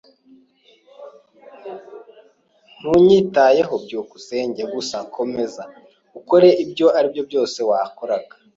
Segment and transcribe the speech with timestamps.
[2.79, 4.63] Ntunyitayeho, byukusenge.
[4.73, 5.63] Gusa komeza
[6.19, 8.35] ukore ibyo aribyo byose wakoraga.